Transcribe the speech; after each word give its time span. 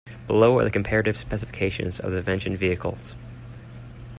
Below 0.25 0.57
are 0.57 0.63
the 0.63 0.71
comparative 0.71 1.15
specifications 1.15 1.99
of 1.99 2.09
the 2.11 2.23
mentioned 2.23 2.57
vehicles. 2.57 3.13